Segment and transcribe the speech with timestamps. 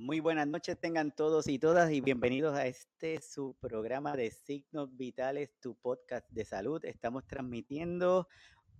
[0.00, 4.96] Muy buenas noches tengan todos y todas y bienvenidos a este su programa de Signos
[4.96, 6.84] Vitales, tu podcast de salud.
[6.84, 8.28] Estamos transmitiendo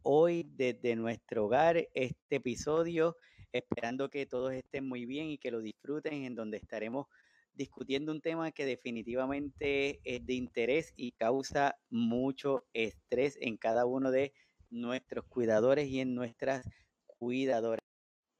[0.05, 3.17] hoy desde nuestro hogar este episodio,
[3.51, 7.09] esperando que todos estén muy bien y que lo disfruten, en donde estaremos
[7.53, 14.13] discutiendo un tema que definitivamente es de interés y causa mucho estrés en cada uno
[14.13, 14.35] de
[14.71, 16.65] nuestros cuidadores y en nuestras
[17.09, 17.83] cuidadoras.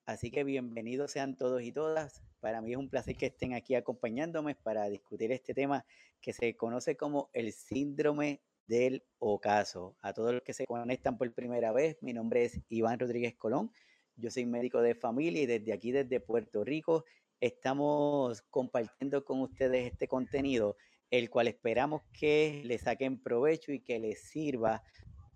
[0.07, 2.28] Así que bienvenidos sean todos y todas.
[2.41, 5.85] Para mí es un placer que estén aquí acompañándome para discutir este tema
[6.21, 9.97] que se conoce como el síndrome del ocaso.
[10.03, 13.73] A todos los que se conectan por primera vez, mi nombre es Iván Rodríguez Colón.
[14.15, 17.05] Yo soy médico de familia y desde aquí, desde Puerto Rico,
[17.41, 20.77] estamos compartiendo con ustedes este contenido,
[21.11, 24.83] el cual esperamos que les saquen provecho y que les sirva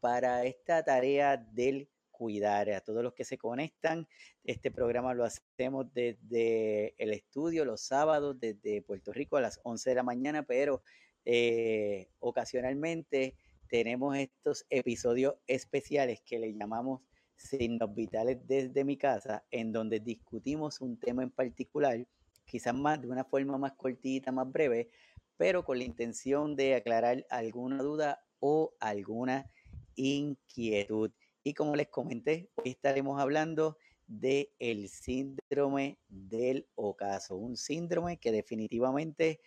[0.01, 1.89] para esta tarea del
[2.23, 2.71] cuidar.
[2.71, 4.07] A todos los que se conectan,
[4.45, 9.91] este programa lo hacemos desde el estudio los sábados, desde Puerto Rico a las 11
[9.91, 10.85] de la mañana, pero
[11.25, 13.35] eh, ocasionalmente
[13.69, 17.01] tenemos estos episodios especiales que le llamamos
[17.35, 22.07] signos vitales desde mi casa, en donde discutimos un tema en particular,
[22.45, 24.91] quizás más de una forma más cortita, más breve,
[25.37, 29.51] pero con la intención de aclarar alguna duda o alguna
[29.97, 31.11] inquietud.
[31.45, 33.77] Y como les comenté, hoy estaremos hablando
[34.07, 39.41] de el síndrome del ocaso, un síndrome que definitivamente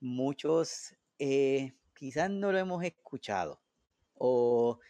[0.00, 3.62] muchos eh, quizás no lo hemos escuchado,
[4.14, 4.80] o,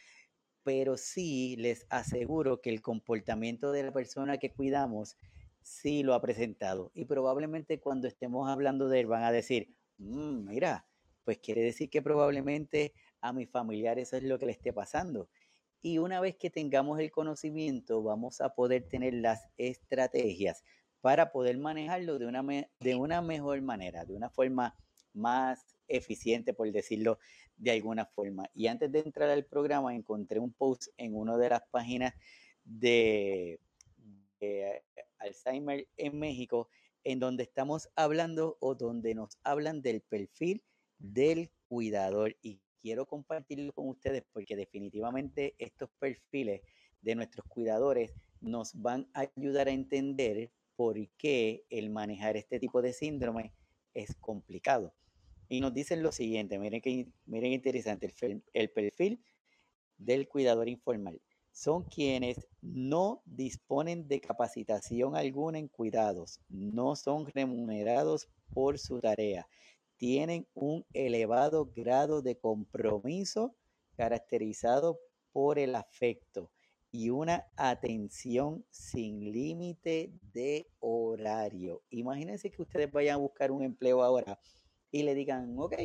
[0.65, 5.17] pero sí les aseguro que el comportamiento de la persona que cuidamos
[5.61, 6.91] sí lo ha presentado.
[6.95, 10.87] Y probablemente cuando estemos hablando de él van a decir, mm, mira,
[11.25, 15.29] pues quiere decir que probablemente a mi familiar eso es lo que le esté pasando.
[15.83, 20.63] Y una vez que tengamos el conocimiento, vamos a poder tener las estrategias
[21.01, 22.45] para poder manejarlo de una,
[22.79, 24.77] de una mejor manera, de una forma
[25.13, 27.19] más eficiente, por decirlo
[27.57, 28.49] de alguna forma.
[28.55, 32.15] Y antes de entrar al programa, encontré un post en una de las páginas
[32.65, 33.61] de,
[35.19, 36.69] Alzheimer en México,
[37.05, 40.63] en donde estamos hablando o donde nos hablan del perfil
[40.99, 42.37] del cuidador
[42.83, 46.63] quiero compartirlo con ustedes porque definitivamente estos perfiles
[47.01, 52.83] de nuestros cuidadores nos van a ayudar a entender por qué el manejar este tipo
[52.83, 53.53] de síndrome
[53.95, 54.93] es complicado.
[55.49, 58.13] Y nos dicen lo siguiente, miren que miren interesante,
[58.53, 59.23] el perfil
[59.97, 61.21] del cuidador informal.
[61.53, 69.47] Son quienes no disponen de capacitación alguna en cuidados, no son remunerados por su tarea,
[70.03, 73.55] tienen un elevado grado de compromiso
[73.95, 74.99] caracterizado
[75.31, 76.51] por el afecto
[76.91, 81.85] y una atención sin límite de horario.
[81.91, 84.41] Imagínense que ustedes vayan a buscar un empleo ahora
[84.91, 85.77] y le digan, ok,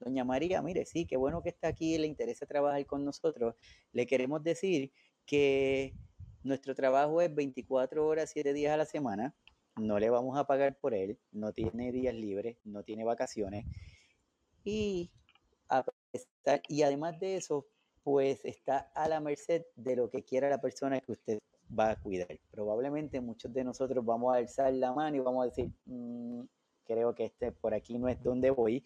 [0.00, 3.54] doña María, mire, sí, qué bueno que está aquí, le interesa trabajar con nosotros.
[3.92, 4.90] Le queremos decir
[5.26, 5.94] que
[6.42, 9.32] nuestro trabajo es 24 horas, 7 días a la semana
[9.80, 13.64] no le vamos a pagar por él, no tiene días libres, no tiene vacaciones
[14.64, 15.10] y,
[16.68, 17.66] y además de eso,
[18.02, 21.38] pues está a la merced de lo que quiera la persona que usted
[21.78, 22.38] va a cuidar.
[22.50, 26.42] Probablemente muchos de nosotros vamos a alzar la mano y vamos a decir, mm,
[26.84, 28.84] creo que este por aquí no es donde voy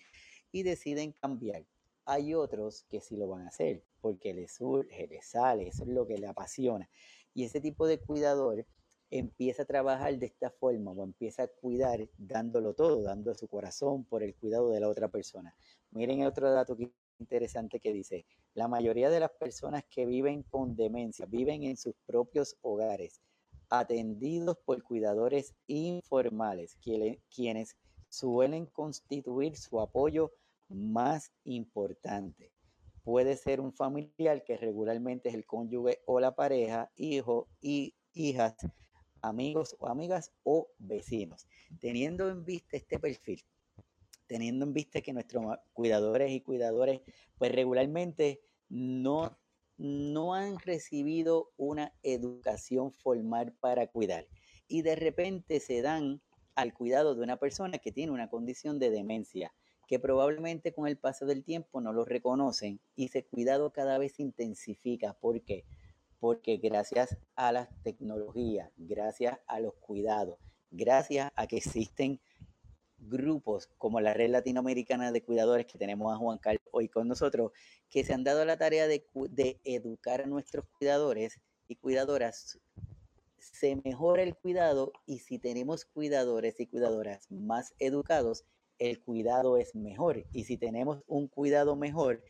[0.53, 1.65] y deciden cambiar.
[2.07, 5.89] Hay otros que sí lo van a hacer porque les surge, les sale, eso es
[5.89, 6.89] lo que le apasiona.
[7.33, 8.67] Y ese tipo de cuidador
[9.11, 14.05] empieza a trabajar de esta forma o empieza a cuidar dándolo todo, dando su corazón
[14.05, 15.55] por el cuidado de la otra persona.
[15.91, 16.77] Miren otro dato
[17.19, 21.95] interesante que dice, la mayoría de las personas que viven con demencia viven en sus
[22.07, 23.21] propios hogares,
[23.71, 26.77] atendidos por cuidadores informales,
[27.29, 27.77] quienes
[28.09, 30.33] suelen constituir su apoyo
[30.69, 32.53] más importante.
[33.03, 38.57] Puede ser un familiar que regularmente es el cónyuge o la pareja, hijo y hijas
[39.25, 41.47] amigos o amigas o vecinos.
[41.81, 43.43] Teniendo en vista este perfil,
[44.27, 47.01] teniendo en vista que nuestros cuidadores y cuidadores,
[47.39, 49.39] pues regularmente no,
[49.77, 54.27] no han recibido una educación formal para cuidar
[54.69, 56.23] y de repente se dan
[56.55, 59.55] al cuidado de una persona que tiene una condición de demencia,
[59.89, 64.15] que probablemente con el paso del tiempo no lo reconocen y ese cuidado cada vez
[64.15, 65.15] se intensifica.
[65.15, 65.65] ¿Por qué?
[65.65, 65.84] porque
[66.63, 70.39] gracias a las tecnologías, gracias a los cuidados,
[70.71, 72.21] gracias a que existen
[72.99, 77.53] grupos como la Red Latinoamericana de Cuidadores, que tenemos a Juan Carlos hoy con nosotros,
[77.91, 82.59] que se han dado la tarea de, de educar a nuestros cuidadores y cuidadoras.
[83.39, 88.45] Se mejora el cuidado y si tenemos cuidadores y cuidadoras más educados,
[88.91, 90.27] el cuidado es mejor.
[90.33, 92.23] Y si tenemos un cuidado mejor,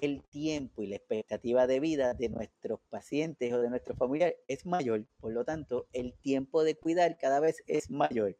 [0.00, 4.64] el tiempo y la expectativa de vida de nuestros pacientes o de nuestros familiares es
[4.64, 5.06] mayor.
[5.20, 8.38] Por lo tanto, el tiempo de cuidar cada vez es mayor.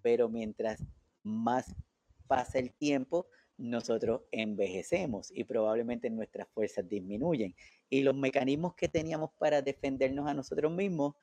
[0.00, 0.82] Pero mientras
[1.22, 1.74] más
[2.26, 3.26] pasa el tiempo,
[3.58, 7.54] nosotros envejecemos y probablemente nuestras fuerzas disminuyen.
[7.90, 11.14] Y los mecanismos que teníamos para defendernos a nosotros mismos,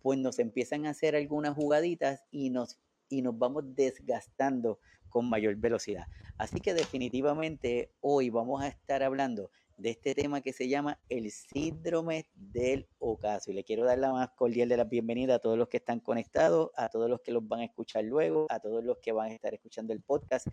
[0.00, 2.78] pues nos empiezan a hacer algunas jugaditas y nos,
[3.12, 4.78] y nos vamos desgastando
[5.10, 6.06] con mayor velocidad.
[6.38, 11.30] Así que definitivamente hoy vamos a estar hablando de este tema que se llama el
[11.30, 13.50] síndrome del ocaso.
[13.50, 16.00] Y le quiero dar la más cordial de la bienvenida a todos los que están
[16.00, 19.30] conectados, a todos los que los van a escuchar luego, a todos los que van
[19.30, 20.46] a estar escuchando el podcast.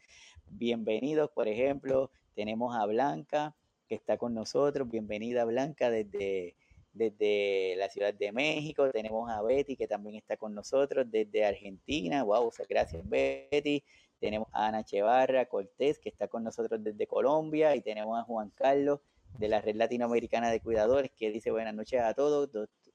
[0.49, 3.55] Bienvenidos, por ejemplo, tenemos a Blanca
[3.87, 4.89] que está con nosotros.
[4.89, 6.57] Bienvenida Blanca desde,
[6.99, 8.91] desde la Ciudad de México.
[8.91, 12.23] Tenemos a Betty que también está con nosotros desde Argentina.
[12.23, 13.83] Wow, gracias Betty.
[14.19, 18.51] Tenemos a Ana Chevarra Cortés, que está con nosotros desde Colombia, y tenemos a Juan
[18.53, 18.99] Carlos
[19.37, 22.49] de la Red Latinoamericana de Cuidadores, que dice buenas noches a todos.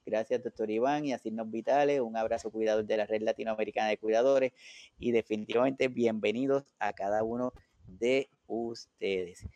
[0.05, 2.01] Gracias, doctor Iván, y a Signos Vitales.
[2.01, 4.53] Un abrazo, cuidador de la Red Latinoamericana de Cuidadores.
[4.99, 7.55] Y definitivamente bienvenidos a cada uno
[7.87, 9.47] de ustedes.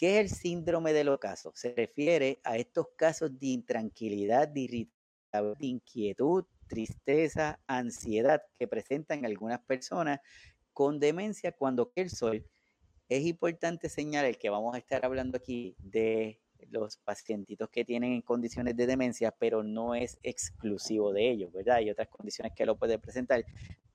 [0.00, 1.52] ¿Qué es el síndrome del ocaso?
[1.54, 9.26] Se refiere a estos casos de intranquilidad, de irritabilidad, de inquietud, tristeza, ansiedad que presentan
[9.26, 10.20] algunas personas
[10.72, 12.46] con demencia cuando el sol.
[13.10, 18.22] Es importante señalar que vamos a estar hablando aquí de los pacientitos que tienen en
[18.22, 21.76] condiciones de demencia, pero no es exclusivo de ellos, ¿verdad?
[21.76, 23.44] Hay otras condiciones que lo puede presentar,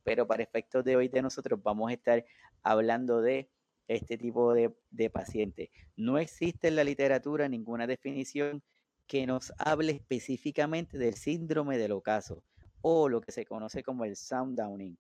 [0.04, 2.24] pero para efectos de hoy de nosotros vamos a estar
[2.62, 3.50] hablando de
[3.88, 5.72] este tipo de, paciente.
[5.96, 8.64] No existe en la literatura ninguna definición
[9.08, 12.44] que nos hable específicamente del síndrome del ocaso
[12.82, 14.98] o lo que se conoce como el sound downing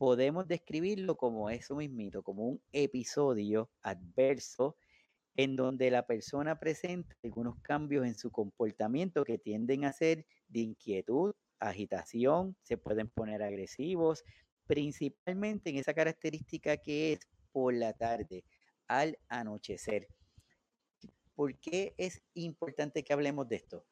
[0.00, 4.78] podemos describirlo como eso mismito, como un episodio adverso
[5.36, 10.60] en donde la persona presenta algunos cambios en su comportamiento que tienden a ser de
[10.60, 14.24] inquietud, agitación, se pueden poner agresivos,
[14.66, 17.20] principalmente en esa característica que es
[17.52, 18.44] por la tarde,
[18.86, 20.08] al anochecer.
[21.34, 23.86] ¿Por qué es importante que hablemos de esto?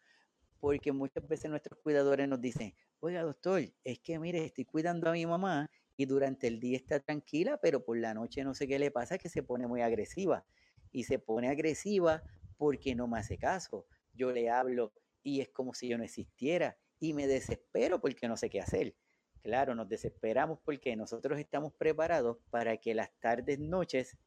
[0.61, 5.13] Porque muchas veces nuestros cuidadores nos dicen, oiga doctor, es que mire, estoy cuidando a
[5.13, 8.79] mi mamá y durante el día está tranquila, pero por la noche no sé qué
[8.79, 10.45] le pasa, que se pone muy agresiva.
[10.93, 12.23] Y se pone agresiva
[12.57, 13.87] porque no me hace caso.
[14.13, 18.37] Yo le hablo y es como si yo no existiera y me desespero porque no
[18.37, 18.95] sé qué hacer.
[19.43, 24.19] Claro, nos desesperamos porque nosotros estamos preparados para que las tardes, noches,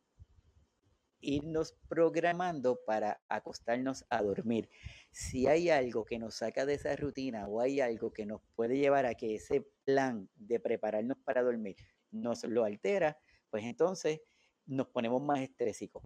[1.21, 4.69] irnos programando para acostarnos a dormir.
[5.11, 8.77] Si hay algo que nos saca de esa rutina o hay algo que nos puede
[8.77, 11.75] llevar a que ese plan de prepararnos para dormir
[12.11, 13.17] nos lo altera,
[13.49, 14.21] pues entonces
[14.65, 16.03] nos ponemos más estrésicos.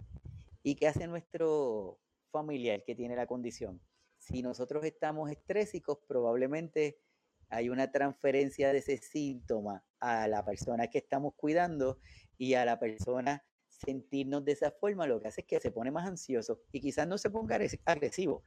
[0.63, 1.99] ¿Y qué hace nuestro
[2.31, 3.81] familiar que tiene la condición?
[4.17, 6.97] Si nosotros estamos estrésicos, probablemente
[7.55, 11.99] hay una transferencia de ese síntoma a la persona que estamos cuidando
[12.37, 15.89] y a la persona sentirnos de esa forma lo que hace es que se pone
[15.89, 18.43] más ansioso y quizás no se ponga agresivo,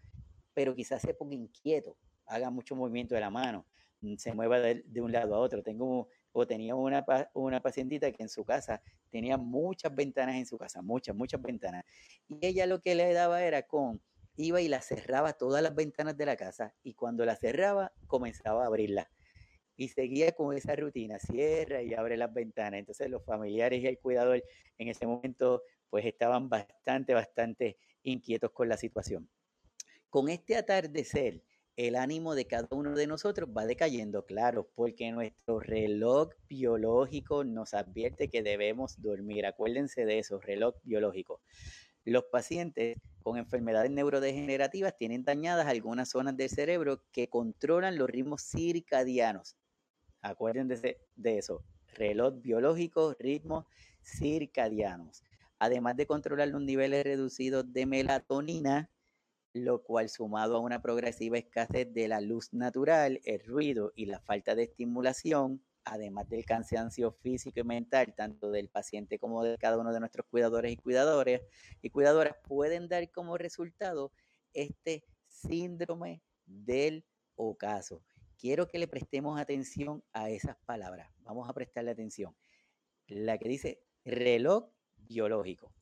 [0.53, 1.97] pero quizás se ponga inquieto,
[2.27, 3.67] haga mucho movimiento de la mano,
[4.03, 5.63] mm, se mueva de, un lado a otro.
[5.63, 10.59] Tengo o tenía una, una pacientita que en su casa tenía muchas ventanas en su
[10.59, 11.85] casa, muchas, muchas ventanas.
[12.29, 14.03] Y ella lo que le daba era con,
[14.38, 18.62] iba y la cerraba todas las ventanas de la casa y cuando la cerraba comenzaba
[18.62, 19.11] a abrirla.
[19.76, 22.78] Y seguía con esa rutina, cierra y abre las ventanas.
[22.78, 24.42] Entonces los familiares y el cuidador
[24.78, 29.28] en ese momento pues estaban bastante, bastante inquietos con la situación.
[30.09, 31.42] Con este atardecer,
[31.76, 37.75] el ánimo de cada uno de nosotros va decayendo, claro, porque nuestro reloj biológico nos
[37.75, 39.47] advierte que debemos dormir.
[39.47, 41.40] Acuérdense de eso, reloj biológico.
[42.04, 48.40] Los pacientes con enfermedades neurodegenerativas tienen dañadas algunas zonas del cerebro que controlan los ritmos
[48.40, 49.54] circadianos.
[50.23, 53.66] Acuérdense de eso, reloj biológico, ritmos
[54.02, 55.23] circadianos.
[55.58, 58.90] Además de controlar los niveles reducidos de melatonina,
[59.52, 64.20] lo cual sumado a una progresiva escasez de la luz natural, el ruido y la
[64.20, 69.78] falta de estimulación, además del cansancio físico y mental, tanto del paciente como de cada
[69.78, 71.42] uno de nuestros cuidadores y cuidadores
[71.83, 74.12] y cuidadoras, pueden dar como resultado
[74.52, 77.04] este síndrome del
[77.37, 78.02] ocaso.
[78.37, 81.11] Quiero que le prestemos atención a esas palabras.
[81.21, 82.37] Vamos a prestarle atención.
[83.07, 85.73] La que dice reloj biológico.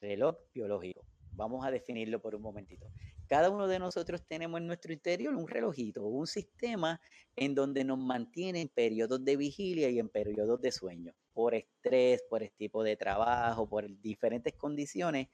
[0.00, 1.06] Reloj biológico.
[1.32, 2.86] Vamos a definirlo por un momentito.
[3.28, 7.00] Cada uno de nosotros tenemos en nuestro interior un relojito, un sistema
[7.36, 12.22] en donde nos mantiene en periodos de vigilia y en periodos de sueño, por estrés,
[12.28, 15.28] por el tipo de trabajo, por diferentes condiciones.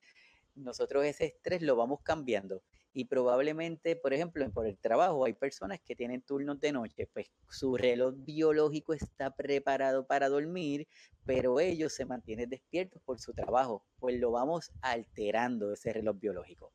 [0.55, 2.63] Nosotros ese estrés lo vamos cambiando
[2.95, 7.31] y probablemente, por ejemplo, por el trabajo hay personas que tienen turnos de noche, pues
[7.49, 10.87] su reloj biológico está preparado para dormir,
[11.25, 16.73] pero ellos se mantienen despiertos por su trabajo, pues lo vamos alterando ese reloj biológico.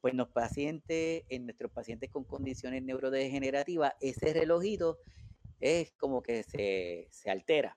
[0.00, 4.98] Pues los pacientes, en nuestros pacientes con condiciones neurodegenerativas, ese relojito
[5.60, 7.76] es como que se, se altera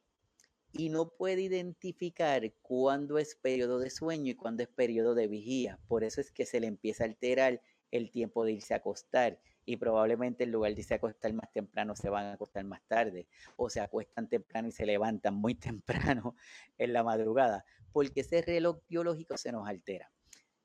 [0.73, 5.79] y no puede identificar cuándo es periodo de sueño y cuándo es periodo de vigía.
[5.87, 7.61] Por eso es que se le empieza a alterar
[7.91, 11.51] el tiempo de irse a acostar y probablemente en lugar de irse a acostar más
[11.51, 15.55] temprano se van a acostar más tarde o se acuestan temprano y se levantan muy
[15.55, 16.35] temprano
[16.77, 20.09] en la madrugada porque ese reloj biológico se nos altera.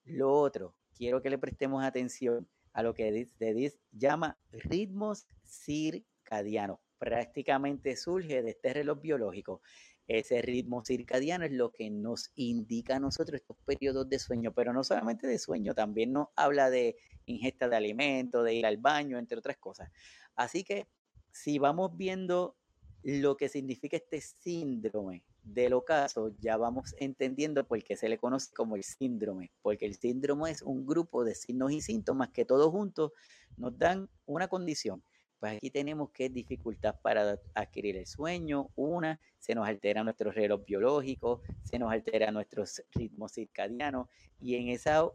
[0.04, 6.78] Lo otro, quiero que le prestemos atención a lo que se llama ritmos circadianos.
[6.98, 9.60] Prácticamente surge de este reloj biológico.
[10.08, 14.72] Ese ritmo circadiano es lo que nos indica a nosotros estos periodos de sueño, pero
[14.72, 19.18] no solamente de sueño, también nos habla de ingesta de alimentos, de ir al baño,
[19.18, 19.90] entre otras cosas.
[20.36, 20.86] Así que
[21.32, 22.56] si vamos viendo
[23.02, 28.52] lo que significa este síndrome del ocaso, ya vamos entendiendo por qué se le conoce
[28.52, 32.70] como el síndrome, porque el síndrome es un grupo de signos y síntomas que todos
[32.70, 33.12] juntos
[33.56, 35.02] nos dan una condición.
[35.38, 40.64] Pues aquí tenemos que dificultad para adquirir el sueño, una, se nos altera nuestro reloj
[40.66, 44.08] biológico, se nos altera nuestros ritmos circadianos
[44.40, 45.08] y en esa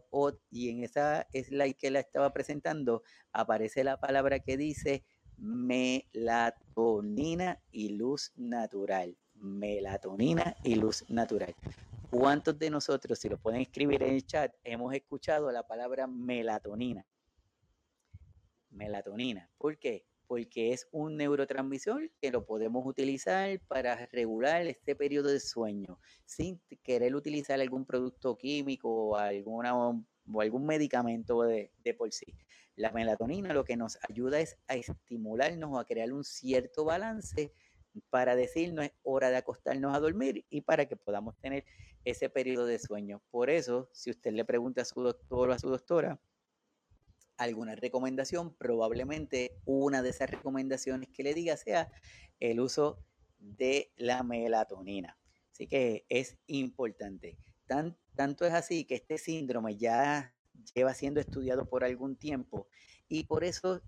[0.50, 5.04] y en esa slide que la estaba presentando aparece la palabra que dice
[5.36, 6.00] melatonina
[7.72, 9.18] y luz natural.
[9.42, 11.54] Melatonina y luz natural.
[12.10, 17.04] ¿Cuántos de nosotros, si lo pueden escribir en el chat, hemos escuchado la palabra melatonina?
[18.70, 19.50] Melatonina.
[19.58, 20.06] ¿Por qué?
[20.32, 26.58] porque es un neurotransmisor que lo podemos utilizar para regular este periodo de sueño, sin
[26.82, 32.34] querer utilizar algún producto químico o, alguna, o algún medicamento de, de por sí.
[32.76, 37.52] La melatonina lo que nos ayuda es a estimularnos o a crear un cierto balance
[38.10, 41.64] para decirnos hora de acostarnos a dormir y para que podamos tener
[42.04, 43.22] ese periodo de sueño.
[43.30, 46.20] Por eso, si usted le pregunta a su doctor o a su doctora,
[47.36, 51.90] alguna recomendación, probablemente una de esas recomendaciones que le diga sea
[52.40, 53.04] el uso
[53.38, 55.18] de la melatonina.
[55.52, 57.38] Así que es importante.
[57.66, 60.34] Tan, tanto es así que este síndrome ya
[60.74, 62.68] lleva siendo estudiado por algún tiempo
[63.08, 63.82] y por eso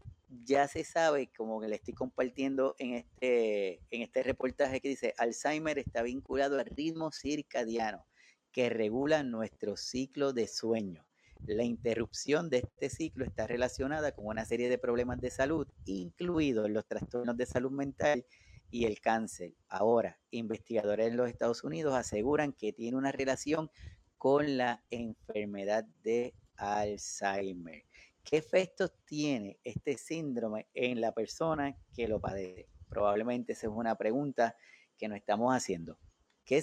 [0.44, 5.14] ya se sabe, como que le estoy compartiendo en este, en este reportaje que dice,
[5.18, 8.04] Alzheimer está vinculado al ritmo circadiano
[8.52, 11.04] que regula nuestro ciclo de sueño.
[11.46, 16.70] La interrupción de este ciclo está relacionada con una serie de problemas de salud, incluidos
[16.70, 18.24] los trastornos de salud mental
[18.70, 19.52] y el cáncer.
[19.68, 23.70] Ahora, investigadores en los Estados Unidos aseguran que tiene una relación
[24.16, 27.84] con la enfermedad de Alzheimer.
[28.24, 32.66] ¿Qué efectos tiene este síndrome en la persona que lo padece?
[32.88, 34.56] Probablemente esa es una pregunta
[34.96, 35.98] que nos estamos haciendo.
[36.44, 36.62] ¿Qué,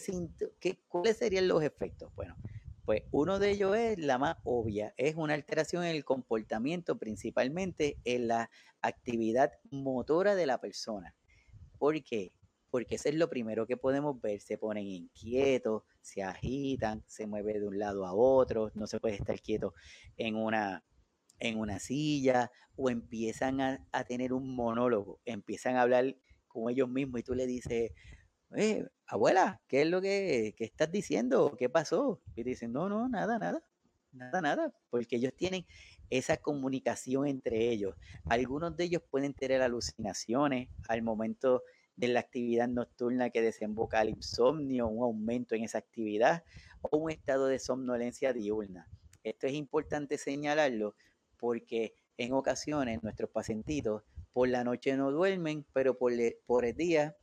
[0.88, 2.14] ¿Cuáles serían los efectos?
[2.16, 2.36] Bueno,
[2.84, 8.00] pues uno de ellos es la más obvia, es una alteración en el comportamiento, principalmente
[8.06, 8.50] en la
[8.82, 11.16] actividad motora de la persona.
[11.78, 12.34] ¿Por qué?
[12.72, 14.40] Porque eso es lo primero que podemos ver.
[14.40, 19.16] Se ponen inquietos, se agitan, se mueven de un lado a otro, no se puede
[19.16, 19.76] estar quieto
[20.18, 20.84] en una,
[21.42, 26.16] en una silla o empiezan a, a tener un monólogo, empiezan a hablar
[26.48, 27.92] con ellos mismos y tú le dices,
[28.56, 31.56] eh, abuela, ¿qué es lo que, estás diciendo?
[31.58, 32.22] ¿Qué pasó?
[32.36, 33.64] Y dicen, no, no, nada, nada,
[34.12, 35.66] nada, nada, porque ellos tienen
[36.10, 37.96] esa comunicación entre ellos.
[38.26, 41.64] Algunos de ellos pueden tener alucinaciones al momento
[41.96, 46.44] de la actividad nocturna que desemboca al insomnio, un aumento en esa actividad
[46.82, 48.88] o un estado de somnolencia diurna.
[49.24, 50.96] Esto es importante señalarlo
[51.42, 56.14] porque en ocasiones nuestros pacientitos por la noche no duermen, pero por,
[56.46, 57.18] por el día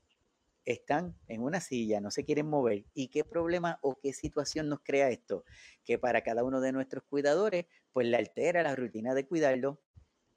[0.67, 2.85] están en una silla, no se quieren mover.
[2.93, 5.45] ¿Y qué problema o qué situación nos crea esto?
[5.85, 9.81] Que para cada uno de nuestros cuidadores, pues le altera la rutina de cuidarlo,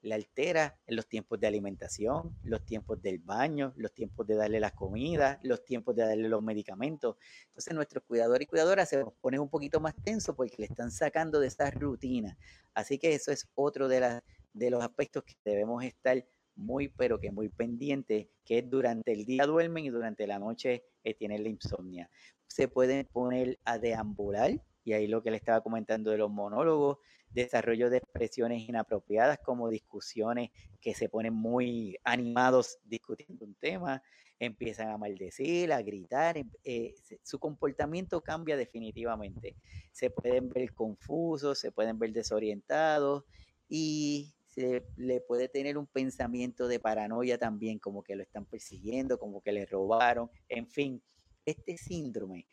[0.02, 4.72] le altera los tiempos de alimentación, los tiempos del baño, los tiempos de darle las
[4.72, 7.16] comidas, los tiempos de darle los medicamentos.
[7.46, 11.38] Entonces nuestros cuidadores y cuidadoras se ponen un poquito más tenso porque le están sacando
[11.40, 12.36] de esa rutina.
[12.74, 14.20] Así que eso es otro de,
[14.52, 16.24] de los aspectos que debemos estar
[16.56, 21.14] muy, pero que muy pendiente, que durante el día duermen y durante la noche eh,
[21.14, 22.10] tienen la insomnia.
[22.46, 26.98] Se pueden poner a deambular y ahí lo que le estaba comentando de los monólogos,
[27.34, 34.02] desarrollo de expresiones inapropiadas como discusiones que se ponen muy animados discutiendo un tema,
[34.38, 39.56] empiezan a maldecir, a gritar, em, eh, su comportamiento cambia definitivamente.
[39.92, 43.24] Se pueden ver confusos, se pueden ver desorientados
[43.68, 49.18] y se le puede tener un pensamiento de paranoia también, como que lo están persiguiendo,
[49.18, 51.02] como que le robaron, en fin,
[51.46, 52.46] este síndrome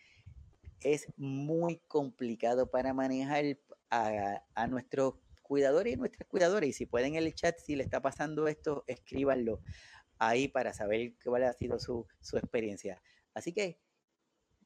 [0.81, 3.57] es muy complicado para manejar
[3.89, 6.69] a, a nuestros cuidadores y nuestras cuidadoras.
[6.69, 9.62] Y si pueden en el chat, si le está pasando esto, escríbanlo
[10.19, 13.01] ahí para saber cuál ha sido su, su experiencia.
[13.33, 13.79] Así que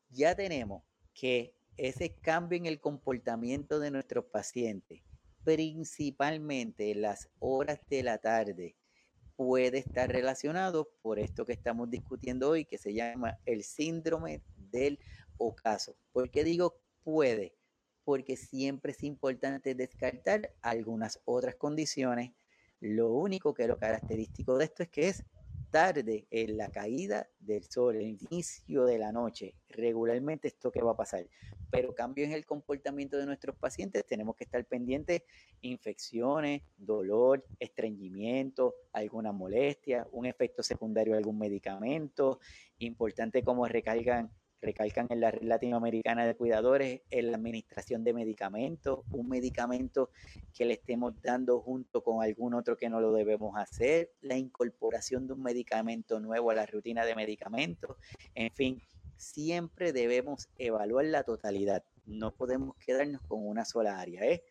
[0.10, 5.02] ya tenemos que ese cambio en el comportamiento de nuestros pacientes,
[5.44, 8.76] principalmente en las horas de la tarde,
[9.36, 15.00] puede estar relacionado por esto que estamos discutiendo hoy, que se llama el síndrome del
[15.38, 15.96] ocaso.
[16.12, 17.56] ¿Por qué digo puede?
[18.04, 22.32] Porque siempre es importante descartar algunas otras condiciones.
[22.80, 25.24] Lo único que lo característico de esto es que es
[25.74, 29.56] tarde en la caída del sol, el inicio de la noche.
[29.70, 31.26] Regularmente esto que va a pasar.
[31.72, 35.24] Pero cambio en el comportamiento de nuestros pacientes, tenemos que estar pendientes
[35.62, 42.40] infecciones, dolor, estreñimiento, alguna molestia, un efecto secundario de algún medicamento.
[42.78, 44.30] Importante cómo recargan
[44.64, 50.10] recalcan en la red latinoamericana de cuidadores en la administración de medicamentos, un medicamento
[50.54, 55.28] que le estemos dando junto con algún otro que no lo debemos hacer, la incorporación
[55.28, 57.98] de un medicamento nuevo a la rutina de medicamentos,
[58.34, 58.82] en fin,
[59.18, 61.84] siempre debemos evaluar la totalidad.
[62.06, 64.42] No podemos quedarnos con una sola área, es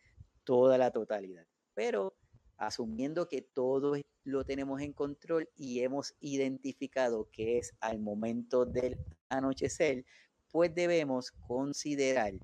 [0.45, 1.47] toda la totalidad.
[1.75, 2.14] Pero
[2.56, 3.94] asumiendo que todo
[4.25, 10.04] lo tenemos en control y hemos identificado que es al momento del anochecer,
[10.50, 12.35] pues debemos considerar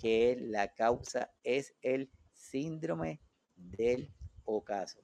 [0.00, 3.20] que la causa es el síndrome
[3.54, 4.10] del
[4.44, 5.00] ocaso.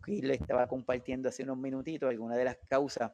[0.00, 3.12] Aquí le estaba compartiendo hace unos minutitos algunas de las causas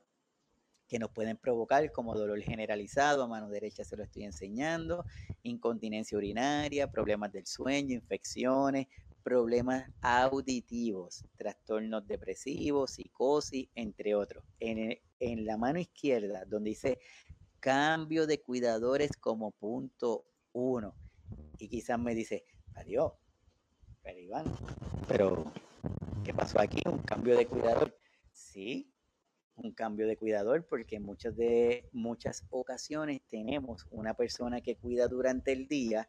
[0.88, 5.04] que nos pueden provocar como dolor generalizado, a mano derecha se lo estoy enseñando,
[5.42, 8.86] incontinencia urinaria, problemas del sueño, infecciones,
[9.24, 14.44] problemas auditivos, trastornos depresivos, psicosis, entre otros.
[14.60, 17.00] En, en la mano izquierda, donde dice
[17.58, 20.94] cambio de cuidadores como punto uno.
[21.58, 23.12] Y quizás me dice, adiós,
[24.02, 24.44] pero Iván,
[25.08, 25.50] pero
[26.24, 26.82] ¿qué pasó aquí?
[26.84, 27.96] ¿Un cambio de cuidador?
[28.32, 28.92] Sí,
[29.56, 35.52] un cambio de cuidador porque muchas de muchas ocasiones tenemos una persona que cuida durante
[35.52, 36.08] el día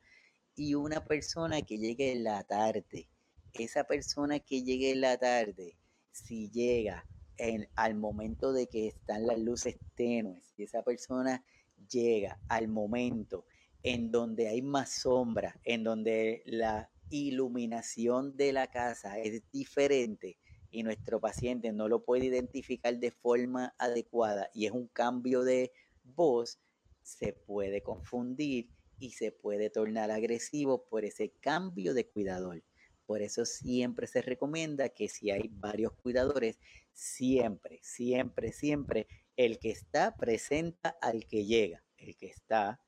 [0.55, 3.09] y una persona que llegue en la tarde.
[3.53, 5.77] Esa persona que llegue en la tarde,
[6.11, 7.05] si llega
[7.37, 11.43] en, al momento de que están las luces tenues, si esa persona
[11.89, 13.45] llega al momento
[13.83, 20.37] en donde hay más sombra, en donde la iluminación de la casa es diferente
[20.71, 25.71] y nuestro paciente no lo puede identificar de forma adecuada y es un cambio de
[26.03, 26.59] voz,
[27.03, 32.63] se puede confundir y se puede tornar agresivo por ese cambio de cuidador.
[33.05, 36.59] Por eso siempre se recomienda que si hay varios cuidadores,
[36.91, 41.83] siempre, siempre, siempre, el que está presenta al que llega.
[41.97, 42.81] El que está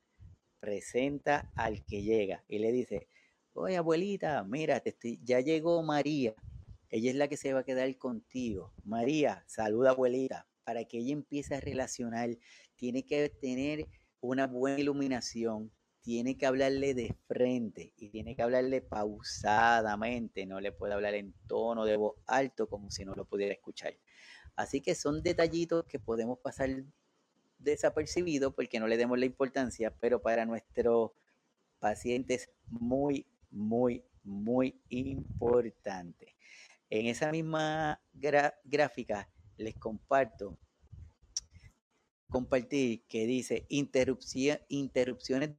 [0.60, 3.08] presenta al que llega y le dice,
[3.52, 4.82] oye abuelita, mira,
[5.22, 6.34] ya llegó María.
[6.90, 8.72] Ella es la que se va a quedar contigo.
[8.84, 10.48] María, saluda abuelita.
[10.64, 12.36] Para que ella empiece a relacionar,
[12.76, 13.86] tiene que tener
[14.20, 15.72] una buena iluminación,
[16.08, 21.34] tiene que hablarle de frente y tiene que hablarle pausadamente, no le puede hablar en
[21.46, 23.92] tono de voz alto como si no lo pudiera escuchar.
[24.56, 26.70] Así que son detallitos que podemos pasar
[27.58, 31.10] desapercibidos porque no le demos la importancia, pero para nuestros
[31.78, 36.36] pacientes muy, muy, muy importante.
[36.88, 38.00] En esa misma
[38.64, 40.56] gráfica les comparto
[42.30, 44.60] compartir que dice interrupciones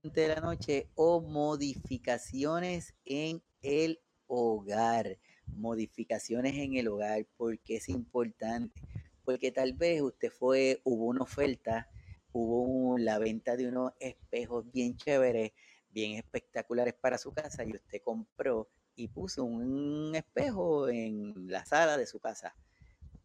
[0.03, 5.17] de la noche o modificaciones en el hogar.
[5.47, 8.81] Modificaciones en el hogar, porque es importante.
[9.25, 11.89] Porque tal vez usted fue, hubo una oferta,
[12.31, 15.51] hubo la venta de unos espejos bien chéveres,
[15.89, 21.97] bien espectaculares para su casa y usted compró y puso un espejo en la sala
[21.97, 22.53] de su casa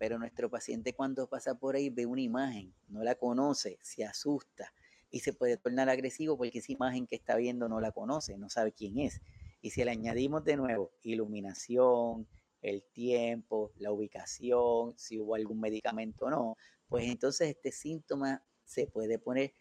[0.04, 4.70] pero nuestro paciente cuando pasa por ahí ve una imagen, no la conoce, se asusta
[5.10, 8.50] y se puede tornar agresivo porque esa imagen que está viendo no la conoce, no
[8.50, 9.22] sabe quién es.
[9.62, 12.28] Y si le añadimos de nuevo iluminación,
[12.60, 18.86] el tiempo, la ubicación, si hubo algún medicamento o no, pues entonces este síntoma se
[18.86, 19.54] puede poner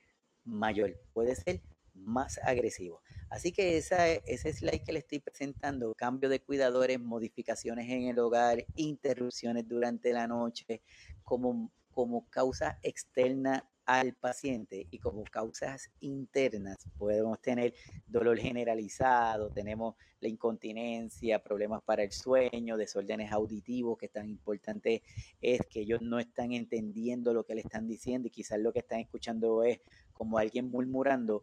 [0.44, 1.62] mayor, puede ser
[1.94, 3.02] más agresivo.
[3.34, 8.20] Así que esa, ese slide que le estoy presentando, cambio de cuidadores, modificaciones en el
[8.20, 10.84] hogar, interrupciones durante la noche,
[11.24, 17.74] como, como causa externa al paciente y como causas internas podemos tener
[18.06, 25.02] dolor generalizado, tenemos la incontinencia, problemas para el sueño, desórdenes auditivos, que tan importante
[25.42, 28.80] es que ellos no están entendiendo lo que le están diciendo y quizás lo que
[28.80, 29.80] están escuchando es
[30.14, 31.42] como alguien murmurando,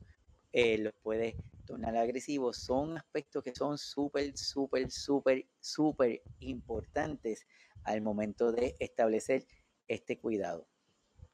[0.52, 1.34] eh, los puede
[1.70, 2.56] tornar agresivos.
[2.56, 7.46] Son aspectos que son súper, súper, súper, súper importantes
[7.84, 9.46] al momento de establecer
[9.86, 10.66] este cuidado.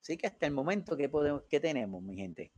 [0.00, 2.52] Así que hasta el momento, ¿qué, podemos, qué tenemos, mi gente?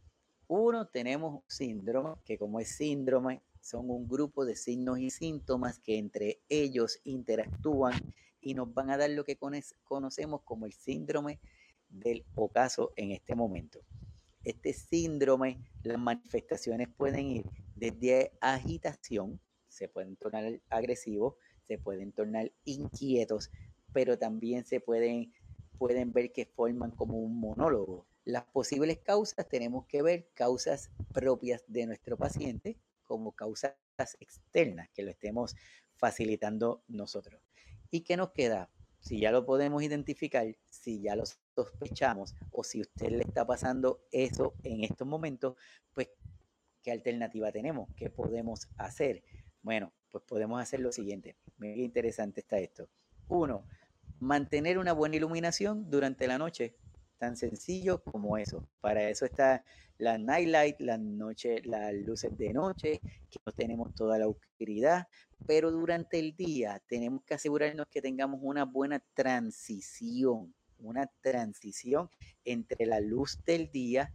[0.48, 5.98] Uno, tenemos síndrome, que como es síndrome, son un grupo de signos y síntomas que
[5.98, 7.94] entre ellos interactúan
[8.40, 9.38] y nos van a dar lo que
[9.84, 11.38] conocemos como el síndrome
[11.88, 13.80] del ocaso en este momento.
[14.42, 21.34] Este síndrome, las manifestaciones pueden ir desde agitación, se pueden tornar agresivos,
[21.66, 23.50] se pueden tornar inquietos,
[23.92, 25.32] pero también se pueden
[25.78, 28.06] pueden ver que forman como un monólogo.
[28.24, 33.74] Las posibles causas tenemos que ver causas propias de nuestro paciente como causas
[34.20, 35.56] externas que lo estemos
[35.96, 37.40] facilitando nosotros.
[37.90, 38.68] ¿Y qué nos queda?
[39.00, 44.00] Si ya lo podemos identificar, si ya lo sospechamos o si usted le está pasando
[44.10, 45.56] eso en estos momentos,
[45.94, 46.08] pues
[46.88, 47.86] ¿qué alternativa tenemos?
[47.96, 49.22] ¿Qué podemos hacer?
[49.60, 51.36] Bueno, pues podemos hacer lo siguiente.
[51.58, 52.88] Muy interesante está esto.
[53.28, 53.66] Uno,
[54.20, 56.76] mantener una buena iluminación durante la noche.
[57.18, 58.66] Tan sencillo como eso.
[58.80, 59.62] Para eso está
[59.98, 65.08] la nightlight, las noche, las luces de noche, que no tenemos toda la oscuridad,
[65.46, 72.08] pero durante el día tenemos que asegurarnos que tengamos una buena transición, una transición
[72.46, 74.10] entre la luz del día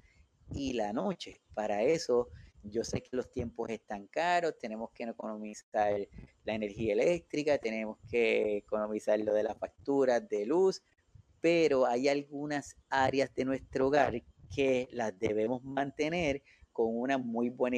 [0.56, 1.40] y la noche.
[1.54, 2.30] Para eso
[2.64, 6.08] yo sé que los tiempos están caros, tenemos que economizar
[6.44, 10.82] la energía eléctrica, tenemos que economizar lo de las facturas de luz,
[11.42, 14.24] pero hay algunas áreas de nuestro hogar
[14.54, 17.78] que las debemos mantener con una muy buena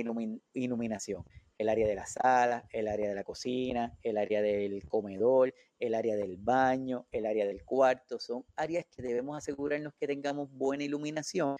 [0.53, 1.25] iluminación.
[1.57, 5.95] El área de la sala, el área de la cocina, el área del comedor, el
[5.95, 10.83] área del baño, el área del cuarto, son áreas que debemos asegurarnos que tengamos buena
[10.83, 11.55] iluminación,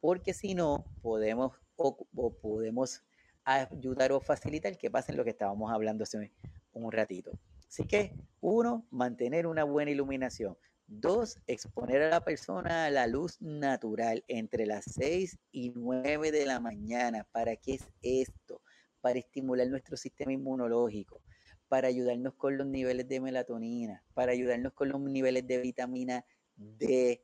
[0.00, 1.96] porque si no, podemos o,
[2.40, 3.02] podemos
[3.44, 6.32] ayudar o facilitar que pasen lo que estábamos hablando hace
[6.72, 7.32] un ratito.
[7.68, 10.56] Así que, uno, mantener una buena iluminación.
[10.86, 16.46] Dos, exponer a la persona a la luz natural entre las 6 y 9 de
[16.46, 17.26] la mañana.
[17.32, 18.62] ¿Para qué es esto?
[19.00, 21.22] Para estimular nuestro sistema inmunológico,
[21.68, 27.20] para ayudarnos con los niveles de melatonina, para ayudarnos con los niveles de vitamina D,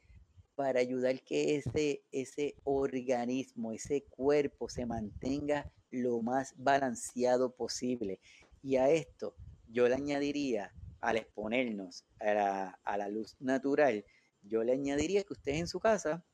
[0.55, 8.21] para ayudar que ese, ese organismo, ese cuerpo se mantenga lo más balanceado posible.
[8.63, 9.35] Y a esto
[9.69, 14.05] yo le añadiría, al exponernos a la, a la luz natural,
[14.43, 16.25] yo le añadiría que usted en su casa,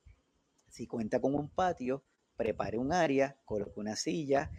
[0.69, 2.05] si cuenta con un patio,
[2.37, 4.51] prepare un área, coloque una silla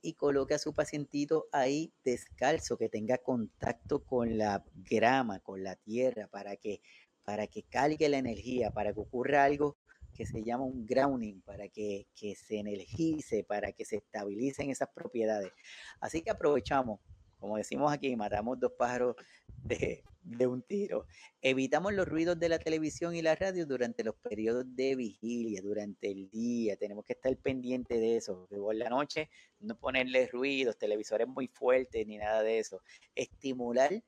[0.00, 5.76] y coloque a su pacientito ahí descalzo, que tenga contacto con la grama, con la
[5.76, 6.80] tierra, para que
[7.28, 9.76] para que cargue la energía, para que ocurra algo
[10.14, 15.52] que se llama un grounding, para que, se energice, para que se estabilicen esas propiedades.
[16.00, 17.00] Así que aprovechamos,
[17.38, 19.14] como decimos aquí, matamos dos pájaros
[19.62, 21.04] de, de, un tiro.
[21.42, 26.10] Evitamos los ruidos de la televisión y la radio durante los periodos de vigilia, durante
[26.10, 26.78] el día.
[26.78, 28.46] Tenemos que estar pendientes de eso.
[28.48, 29.28] Que por la noche
[29.60, 32.80] no ponerle ruidos, televisores muy fuertes ni nada de eso.
[33.14, 34.02] Estimular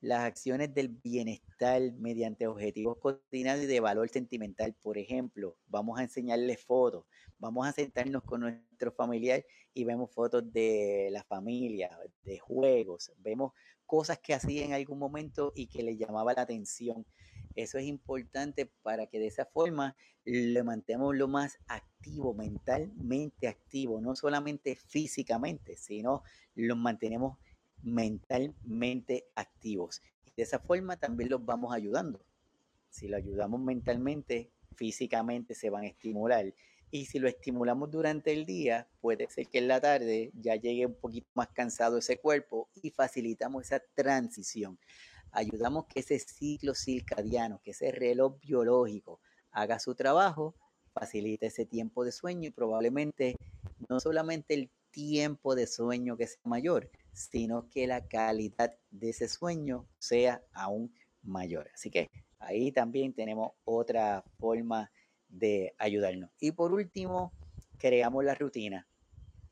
[0.00, 4.74] las acciones del bienestar mediante objetivos cotidianos y de valor sentimental.
[4.82, 7.04] Por ejemplo, vamos a enseñarles fotos,
[7.38, 11.90] vamos a sentarnos con nuestro familiar y vemos fotos de la familia,
[12.24, 13.52] de juegos, vemos
[13.84, 17.04] cosas que hacía en algún momento y que le llamaba la atención.
[17.54, 24.00] Eso es importante para que de esa forma le mantengamos lo más activo, mentalmente activo,
[24.00, 26.22] no solamente físicamente, sino
[26.54, 27.38] lo mantenemos
[27.82, 30.02] mentalmente activos.
[30.24, 32.20] Y de esa forma también los vamos ayudando.
[32.88, 36.52] Si lo ayudamos mentalmente, físicamente se van a estimular.
[36.90, 40.86] Y si lo estimulamos durante el día, puede ser que en la tarde ya llegue
[40.86, 44.78] un poquito más cansado ese cuerpo y facilitamos esa transición.
[45.30, 49.20] Ayudamos que ese ciclo circadiano, que ese reloj biológico
[49.52, 50.56] haga su trabajo,
[50.92, 53.36] facilite ese tiempo de sueño y probablemente
[53.88, 59.28] no solamente el tiempo de sueño que sea mayor, sino que la calidad de ese
[59.28, 61.70] sueño sea aún mayor.
[61.74, 64.90] Así que ahí también tenemos otra forma
[65.28, 66.30] de ayudarnos.
[66.40, 67.32] Y por último,
[67.78, 68.86] creamos la rutina.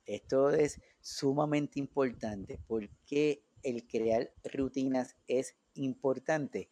[0.07, 2.59] Esto es sumamente importante.
[2.67, 6.69] ¿Por qué el crear rutinas es importante?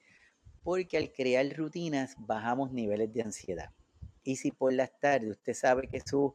[0.63, 3.71] Porque al crear rutinas bajamos niveles de ansiedad.
[4.25, 6.35] Y si por las tardes usted sabe que su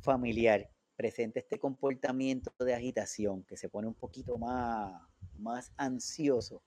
[0.00, 5.02] familiar presenta este comportamiento de agitación, que se pone un poquito más,
[5.38, 6.62] más ansioso,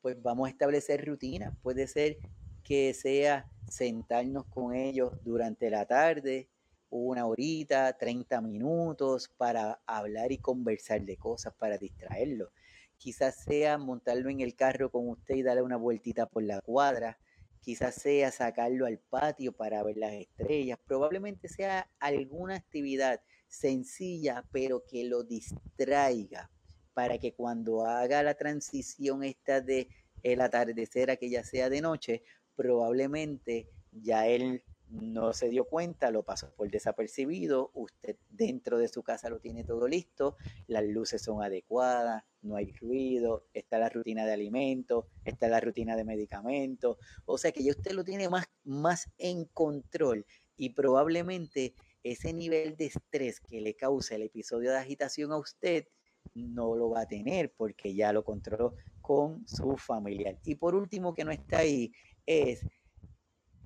[0.00, 1.56] pues vamos a establecer rutinas.
[1.62, 2.18] Puede ser
[2.62, 6.48] que sea sentarnos con ellos durante la tarde,
[6.90, 12.50] una horita, 30 minutos para hablar y conversar de cosas, para distraerlo.
[12.96, 17.18] Quizás sea montarlo en el carro con usted y darle una vueltita por la cuadra.
[17.64, 20.78] Quizás sea sacarlo al patio para ver las estrellas.
[20.86, 26.50] Probablemente sea alguna actividad sencilla, pero que lo distraiga
[26.92, 29.88] para que cuando haga la transición esta de
[30.22, 32.22] el atardecer a que ya sea de noche,
[32.54, 39.02] probablemente ya él no se dio cuenta, lo pasó por desapercibido, usted dentro de su
[39.02, 44.24] casa lo tiene todo listo, las luces son adecuadas, no hay ruido, está la rutina
[44.26, 48.46] de alimentos, está la rutina de medicamentos, o sea que ya usted lo tiene más,
[48.64, 54.78] más en control y probablemente ese nivel de estrés que le causa el episodio de
[54.78, 55.88] agitación a usted
[56.34, 60.38] no lo va a tener porque ya lo controló con su familiar.
[60.44, 61.92] Y por último, que no está ahí,
[62.26, 62.66] es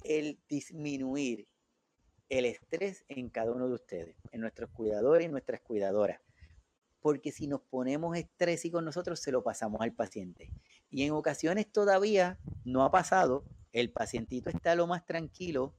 [0.04, 1.48] el disminuir
[2.28, 6.20] el estrés en cada uno de ustedes, en nuestros cuidadores y nuestras cuidadoras.
[7.00, 10.50] Porque si nos ponemos estrés y con nosotros se lo pasamos al paciente.
[10.90, 15.74] Y en ocasiones todavía no ha pasado, el pacientito está lo más tranquilo,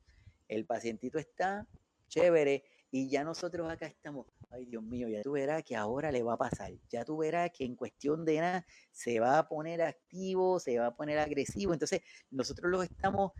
[0.47, 1.67] el pacientito está
[2.07, 6.23] chévere y ya nosotros acá estamos, ay Dios mío, ya tú verás que ahora le
[6.23, 9.83] va a pasar, ya tú verás que en cuestión de nada se va a poner
[9.83, 12.01] activo, se va a poner agresivo, entonces
[12.31, 13.33] nosotros lo estamos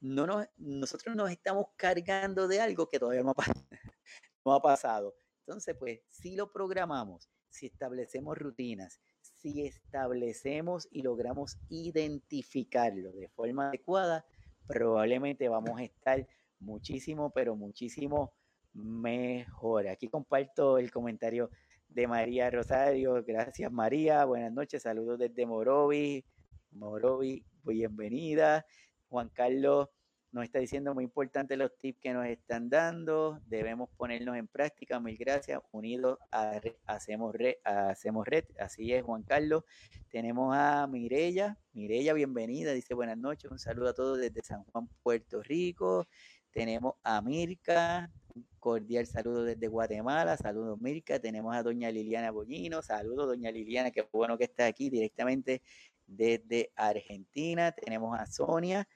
[0.00, 3.34] no nos, nosotros nos estamos cargando de algo que todavía no ha,
[4.44, 5.14] no ha pasado.
[5.46, 13.68] Entonces, pues, si lo programamos, si establecemos rutinas, si establecemos y logramos identificarlo de forma
[13.68, 14.26] adecuada,
[14.66, 16.26] probablemente vamos a estar
[16.58, 18.32] muchísimo, pero muchísimo
[18.74, 19.88] mejor.
[19.88, 21.50] Aquí comparto el comentario
[21.88, 23.22] de María Rosario.
[23.24, 24.24] Gracias, María.
[24.24, 24.82] Buenas noches.
[24.82, 26.24] Saludos desde Morovi.
[26.72, 28.66] Morovi, bienvenida.
[29.08, 29.88] Juan Carlos
[30.36, 33.40] nos está diciendo muy importante los tips que nos están dando.
[33.46, 35.00] Debemos ponernos en práctica.
[35.00, 35.60] Mil gracias.
[35.72, 38.44] Unidos a hacemos, red, hacemos red.
[38.58, 39.64] Así es, Juan Carlos.
[40.10, 41.56] Tenemos a Mirella.
[41.72, 42.74] Mirella, bienvenida.
[42.74, 43.50] Dice buenas noches.
[43.50, 46.06] Un saludo a todos desde San Juan, Puerto Rico.
[46.50, 48.12] Tenemos a Mirka.
[48.34, 50.36] Un cordial saludo desde Guatemala.
[50.36, 51.18] Saludos, Mirka.
[51.18, 52.82] Tenemos a doña Liliana Bollino.
[52.82, 53.90] Saludos, doña Liliana.
[53.90, 55.62] Qué bueno que está aquí directamente
[56.06, 57.72] desde Argentina.
[57.72, 58.86] Tenemos a Sonia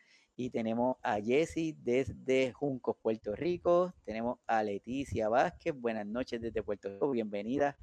[0.40, 3.92] y tenemos a Jessy desde Juncos, Puerto Rico.
[4.06, 5.74] Tenemos a Leticia Vázquez.
[5.74, 7.10] Buenas noches desde Puerto Rico.
[7.10, 7.76] Bienvenida,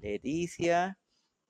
[0.00, 0.98] Leticia.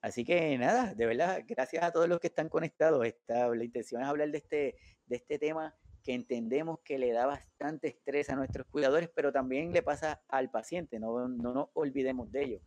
[0.00, 3.06] Así que nada, de verdad, gracias a todos los que están conectados.
[3.06, 7.26] Esta, la intención es hablar de este, de este tema que entendemos que le da
[7.26, 10.98] bastante estrés a nuestros cuidadores, pero también le pasa al paciente.
[10.98, 12.60] No, no nos olvidemos de ello.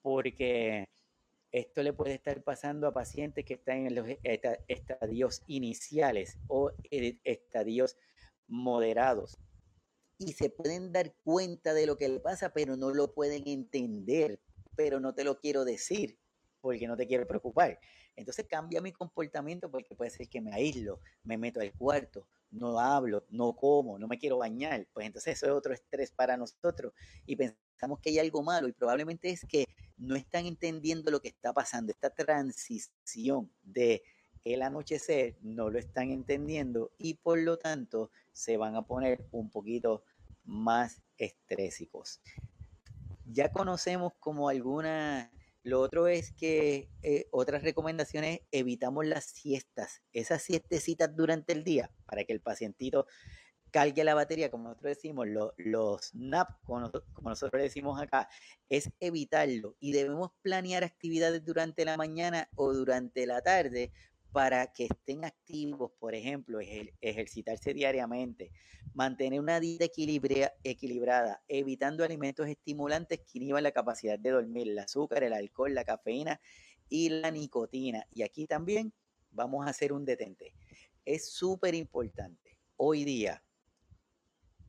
[0.00, 0.88] Porque
[1.52, 4.06] esto le puede estar pasando a pacientes que están en los
[4.68, 7.96] estadios iniciales o estadios
[8.48, 9.38] moderados
[10.18, 14.40] y se pueden dar cuenta de lo que le pasa, pero no lo pueden entender,
[14.76, 16.18] pero no te lo quiero decir
[16.60, 17.78] porque no te quiero preocupar.
[18.14, 22.78] Entonces cambia mi comportamiento porque puede ser que me aíslo, me meto al cuarto, no
[22.78, 24.86] hablo, no como, no me quiero bañar.
[24.92, 26.92] Pues entonces eso es otro estrés para nosotros
[27.26, 29.66] y pensamos que hay algo malo y probablemente es que
[30.02, 31.92] no están entendiendo lo que está pasando.
[31.92, 34.02] Esta transición de
[34.44, 39.50] el anochecer no lo están entendiendo y por lo tanto se van a poner un
[39.50, 40.04] poquito
[40.44, 42.20] más estrésicos.
[43.24, 45.30] Ya conocemos como alguna,
[45.62, 51.92] lo otro es que eh, otras recomendaciones, evitamos las siestas, esas siestecitas durante el día
[52.06, 53.06] para que el pacientito
[53.72, 58.28] cargue la batería, como nosotros decimos, los NAP, como nosotros, decimos acá,
[58.68, 63.90] es evitarlo y debemos planear actividades durante la mañana o durante la tarde
[64.30, 66.58] para que estén activos, por ejemplo,
[67.00, 68.52] ejercitarse diariamente,
[68.94, 69.86] mantener una dieta
[70.62, 75.84] equilibrada, evitando alimentos estimulantes que inhiban la capacidad de dormir, el azúcar, el alcohol, la
[75.84, 76.40] cafeína
[76.88, 78.06] y la nicotina.
[78.12, 78.92] Y aquí también
[79.30, 80.54] vamos a hacer un detente.
[81.04, 83.42] Es súper importante hoy día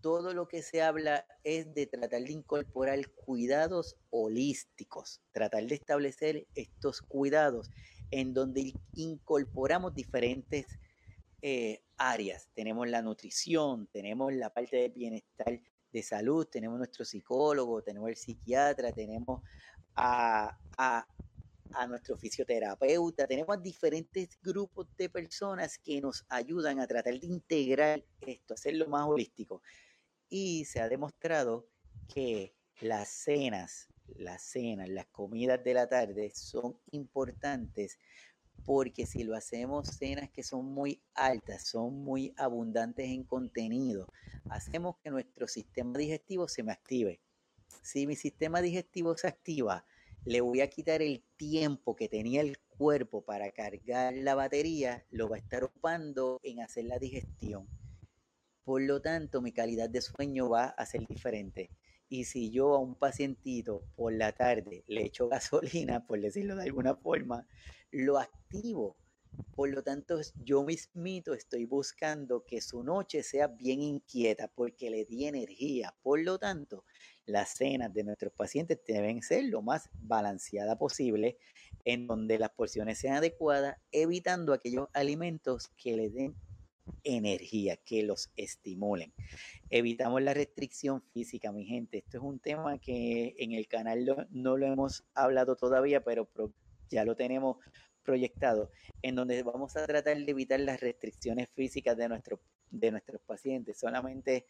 [0.03, 6.45] todo lo que se habla es de tratar de incorporar cuidados holísticos, tratar de establecer
[6.55, 7.71] estos cuidados
[8.11, 10.65] en donde incorporamos diferentes
[11.41, 12.49] eh, áreas.
[12.53, 15.61] Tenemos la nutrición, tenemos la parte del bienestar
[15.93, 19.41] de salud, tenemos nuestro psicólogo, tenemos el psiquiatra, tenemos
[19.95, 21.07] a, a,
[21.71, 28.03] a nuestro fisioterapeuta, tenemos diferentes grupos de personas que nos ayudan a tratar de integrar
[28.19, 29.61] esto, hacerlo más holístico.
[30.29, 31.67] Y se ha demostrado
[32.07, 37.99] que las cenas, las cenas, las comidas de la tarde son importantes
[38.65, 44.07] porque si lo hacemos cenas que son muy altas, son muy abundantes en contenido,
[44.49, 47.21] hacemos que nuestro sistema digestivo se me active.
[47.81, 49.85] Si mi sistema digestivo se activa,
[50.25, 55.27] le voy a quitar el tiempo que tenía el cuerpo para cargar la batería, lo
[55.27, 57.67] va a estar ocupando en hacer la digestión.
[58.63, 61.69] Por lo tanto, mi calidad de sueño va a ser diferente.
[62.07, 66.63] Y si yo a un pacientito por la tarde le echo gasolina, por decirlo de
[66.63, 67.45] alguna forma,
[67.91, 68.95] lo activo.
[69.55, 75.05] Por lo tanto, yo mismito estoy buscando que su noche sea bien inquieta porque le
[75.05, 75.95] di energía.
[76.03, 76.85] Por lo tanto,
[77.25, 81.37] las cenas de nuestros pacientes deben ser lo más balanceada posible,
[81.83, 86.35] en donde las porciones sean adecuadas, evitando aquellos alimentos que le den
[87.03, 89.13] energía, que los estimulen.
[89.69, 91.99] Evitamos la restricción física, mi gente.
[91.99, 96.29] Esto es un tema que en el canal no lo hemos hablado todavía, pero
[96.89, 97.57] ya lo tenemos
[98.03, 98.69] proyectado,
[99.01, 103.79] en donde vamos a tratar de evitar las restricciones físicas de, nuestro, de nuestros pacientes.
[103.79, 104.45] Solamente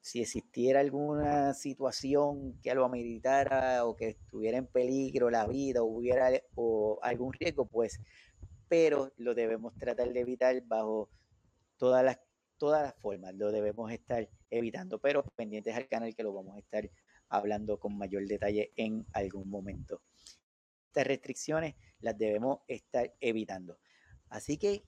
[0.00, 5.86] si existiera alguna situación que lo ameritara o que estuviera en peligro la vida o
[5.86, 8.00] hubiera o algún riesgo, pues,
[8.68, 11.08] pero lo debemos tratar de evitar bajo
[11.82, 12.20] todas las,
[12.58, 16.60] todas las formas, lo debemos estar evitando, pero pendientes al canal que lo vamos a
[16.60, 16.88] estar
[17.28, 20.00] hablando con mayor detalle en algún momento.
[20.86, 23.80] Estas restricciones las debemos estar evitando.
[24.28, 24.84] Así que,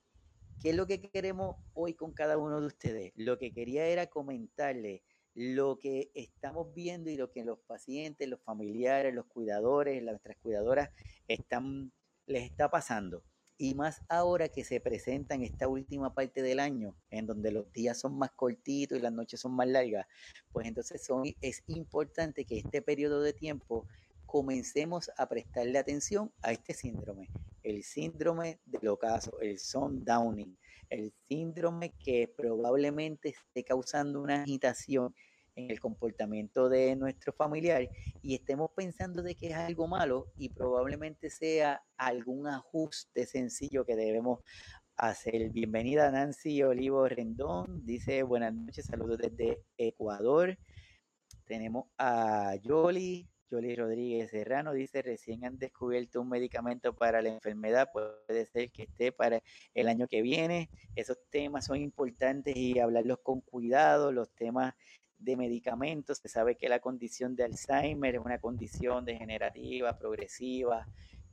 [0.62, 3.12] ¿qué es lo que queremos hoy con cada uno de ustedes?
[3.16, 5.02] Lo que quería era comentarle
[5.34, 10.90] lo que estamos viendo y lo que los pacientes, los familiares, los cuidadores, nuestras cuidadoras
[11.26, 11.90] están,
[12.26, 13.24] les está pasando.
[13.56, 17.72] Y más ahora que se presenta en esta última parte del año, en donde los
[17.72, 20.06] días son más cortitos y las noches son más largas,
[20.52, 23.86] pues entonces son, es importante que este periodo de tiempo
[24.26, 27.28] comencemos a prestarle atención a este síndrome,
[27.62, 29.58] el síndrome del ocaso, el
[30.04, 30.58] Downing,
[30.90, 35.14] el síndrome que probablemente esté causando una agitación
[35.56, 37.88] en el comportamiento de nuestro familiar
[38.22, 43.96] y estemos pensando de que es algo malo y probablemente sea algún ajuste sencillo que
[43.96, 44.40] debemos
[44.96, 45.50] hacer.
[45.50, 50.58] Bienvenida Nancy Olivo Rendón, dice buenas noches, saludos desde Ecuador.
[51.44, 57.90] Tenemos a Yoli, Yoli Rodríguez Serrano dice, recién han descubierto un medicamento para la enfermedad,
[57.92, 59.42] puede ser que esté para
[59.74, 60.70] el año que viene.
[60.96, 64.74] Esos temas son importantes y hablarlos con cuidado, los temas
[65.18, 66.18] de medicamentos.
[66.18, 70.86] Se sabe que la condición de Alzheimer es una condición degenerativa, progresiva,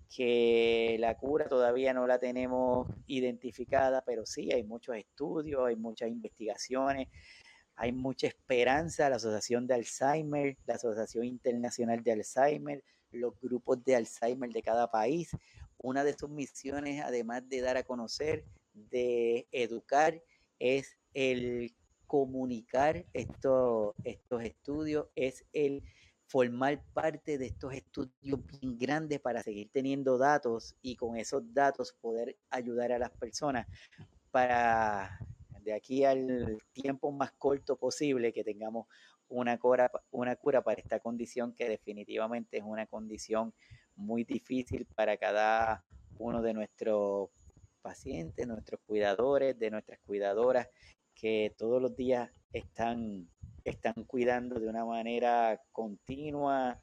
[0.09, 6.09] que la cura todavía no la tenemos identificada, pero sí hay muchos estudios, hay muchas
[6.09, 7.07] investigaciones
[7.81, 13.95] hay mucha esperanza, la Asociación de Alzheimer, la Asociación Internacional de Alzheimer, los grupos de
[13.95, 15.31] Alzheimer de cada país.
[15.77, 20.21] Una de sus misiones, además de dar a conocer, de educar,
[20.59, 21.73] es el
[22.11, 25.81] comunicar estos, estos estudios, es el
[26.27, 31.93] formar parte de estos estudios bien grandes para seguir teniendo datos y con esos datos
[32.01, 33.65] poder ayudar a las personas
[34.29, 35.19] para
[35.61, 38.87] de aquí al tiempo más corto posible que tengamos
[39.29, 43.53] una cura, una cura para esta condición que definitivamente es una condición
[43.95, 45.85] muy difícil para cada
[46.17, 47.29] uno de nuestros
[47.81, 50.67] pacientes, nuestros cuidadores, de nuestras cuidadoras,
[51.21, 53.29] que todos los días están,
[53.63, 56.81] están cuidando de una manera continua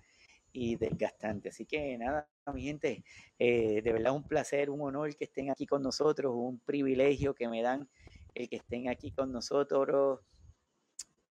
[0.53, 1.49] y desgastante.
[1.49, 3.05] Así que nada, mi gente,
[3.41, 7.49] eh, de verdad un placer, un honor que estén aquí con nosotros, un privilegio que
[7.49, 7.89] me dan
[8.35, 10.21] el que estén aquí con nosotros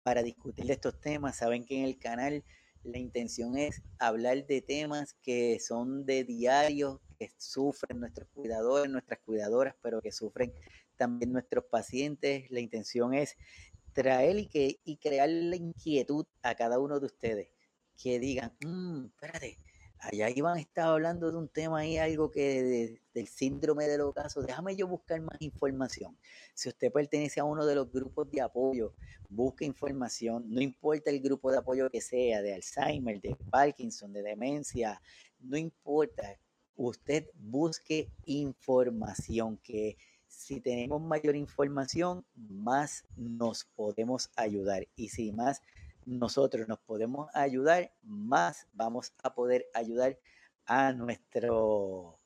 [0.04, 1.38] para discutir de estos temas.
[1.38, 2.43] Saben que en el canal
[2.84, 9.20] la intención es hablar de temas que son de diario, que sufren nuestros cuidadores, nuestras
[9.20, 10.54] cuidadoras, pero que sufren
[10.98, 12.50] también nuestros pacientes.
[12.52, 13.35] La intención es
[13.93, 17.50] traer y, que, y crear la inquietud a cada uno de ustedes,
[17.95, 19.58] que digan, mmm, espérate,
[20.00, 24.41] allá iban estaba hablando de un tema ahí, algo que del síndrome del ocaso.
[24.41, 26.17] Déjame yo buscar más información.
[26.54, 28.93] Si usted pertenece a uno de los grupos de apoyo,
[29.29, 30.45] busque información.
[30.48, 35.02] No importa el grupo de apoyo que sea, de Alzheimer, de Parkinson, de demencia,
[35.39, 36.39] no importa.
[36.75, 39.98] Usted busque información que
[40.38, 44.88] si tenemos mayor información, más nos podemos ayudar.
[44.96, 45.63] Y si más
[46.06, 50.19] nosotros nos podemos ayudar, más vamos a poder ayudar
[50.67, 52.19] a nuestro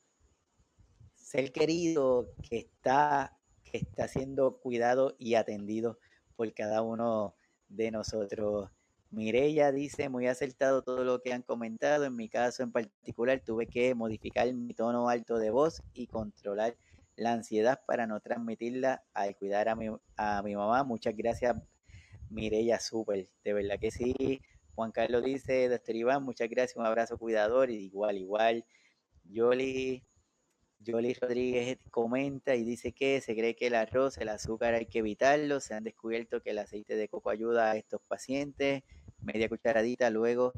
[1.15, 5.97] ser querido que está, que está siendo cuidado y atendido
[6.35, 7.33] por cada uno
[7.69, 8.69] de nosotros.
[9.09, 12.03] Mirella dice, muy acertado todo lo que han comentado.
[12.03, 16.75] En mi caso en particular tuve que modificar mi tono alto de voz y controlar
[17.21, 20.83] la ansiedad para no transmitirla al cuidar a mi, a mi mamá.
[20.83, 21.55] Muchas gracias,
[22.29, 23.29] Mirella, súper.
[23.43, 24.41] De verdad que sí.
[24.73, 27.69] Juan Carlos dice, doctor Iván, muchas gracias, un abrazo cuidador.
[27.69, 28.65] Y igual, igual.
[29.25, 30.03] Yoli,
[30.79, 34.99] Yoli Rodríguez comenta y dice que se cree que el arroz, el azúcar hay que
[34.99, 35.59] evitarlo.
[35.59, 38.81] Se han descubierto que el aceite de coco ayuda a estos pacientes.
[39.19, 40.53] Media cucharadita, luego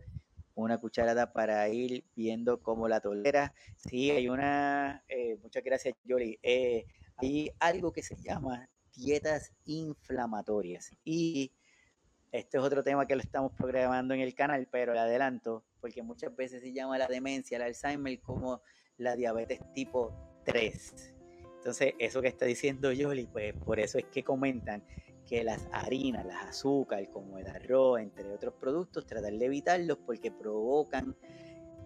[0.55, 3.53] una cucharada para ir viendo cómo la tolera.
[3.75, 6.85] Sí, hay una, eh, muchas gracias Yoli, eh,
[7.17, 11.51] hay algo que se llama dietas inflamatorias y
[12.31, 16.01] este es otro tema que lo estamos programando en el canal, pero le adelanto, porque
[16.01, 18.63] muchas veces se llama la demencia, el Alzheimer, como
[18.97, 21.13] la diabetes tipo 3.
[21.57, 24.83] Entonces, eso que está diciendo Yoli, pues por eso es que comentan
[25.33, 30.29] que las harinas, las azúcares, como el arroz, entre otros productos, tratar de evitarlos porque
[30.29, 31.15] provocan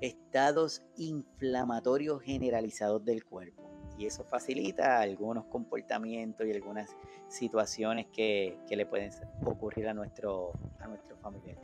[0.01, 3.63] estados inflamatorios generalizados del cuerpo.
[3.97, 6.93] Y eso facilita algunos comportamientos y algunas
[7.29, 9.11] situaciones que, que le pueden
[9.45, 11.55] ocurrir a nuestro, a nuestro familiar.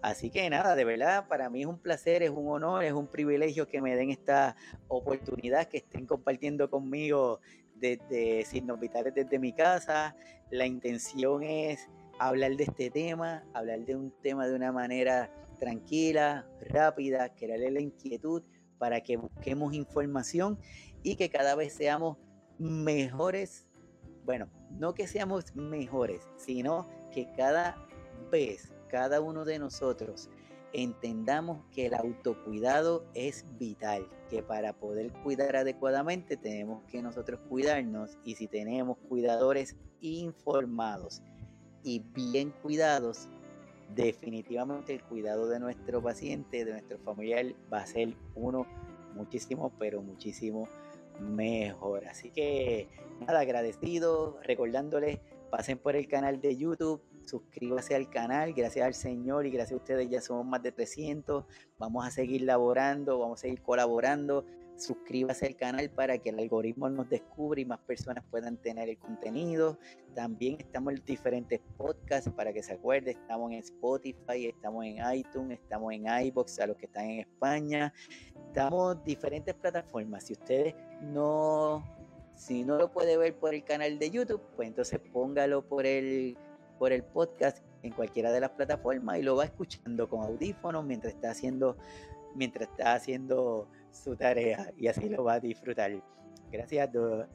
[0.00, 3.08] Así que nada, de verdad, para mí es un placer, es un honor, es un
[3.08, 4.56] privilegio que me den esta
[4.88, 7.40] oportunidad, que estén compartiendo conmigo
[7.78, 10.16] desde Signos Vitales desde mi casa.
[10.50, 16.46] La intención es hablar de este tema, hablar de un tema de una manera tranquila,
[16.60, 18.42] rápida, crearle la inquietud
[18.78, 20.58] para que busquemos información
[21.02, 22.18] y que cada vez seamos
[22.58, 23.66] mejores.
[24.24, 27.76] Bueno, no que seamos mejores, sino que cada
[28.30, 30.30] vez, cada uno de nosotros
[30.76, 38.18] entendamos que el autocuidado es vital, que para poder cuidar adecuadamente tenemos que nosotros cuidarnos
[38.24, 41.22] y si tenemos cuidadores informados
[41.82, 43.26] y bien cuidados,
[43.94, 48.66] definitivamente el cuidado de nuestro paciente, de nuestro familiar, va a ser uno
[49.14, 50.68] muchísimo, pero muchísimo
[51.20, 52.04] mejor.
[52.06, 52.90] Así que
[53.26, 55.20] nada, agradecido, recordándoles,
[55.50, 59.82] pasen por el canal de YouTube, suscríbase al canal, gracias al Señor y gracias a
[59.82, 61.44] ustedes ya somos más de 300,
[61.78, 64.44] vamos a seguir laborando, vamos a seguir colaborando,
[64.76, 68.98] suscríbase al canal para que el algoritmo nos descubra y más personas puedan tener el
[68.98, 69.78] contenido.
[70.14, 75.58] También estamos en diferentes podcasts para que se acuerde, estamos en Spotify, estamos en iTunes,
[75.60, 77.92] estamos en iBox a los que están en España,
[78.48, 80.24] estamos en diferentes plataformas.
[80.24, 81.84] Si ustedes no
[82.36, 86.36] si no lo puede ver por el canal de YouTube, pues entonces póngalo por el
[86.78, 91.14] por el podcast en cualquiera de las plataformas y lo va escuchando con audífonos mientras
[91.14, 91.76] está haciendo
[92.34, 95.92] mientras está haciendo su tarea y así lo va a disfrutar.
[96.52, 96.90] Gracias,